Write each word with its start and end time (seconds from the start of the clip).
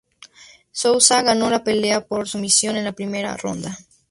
Souza 0.71 1.21
ganó 1.21 1.47
la 1.51 1.63
pelea 1.63 2.07
por 2.07 2.27
sumisión 2.27 2.75
en 2.75 2.85
la 2.85 2.91
primera 2.93 3.37
ronda. 3.37 3.77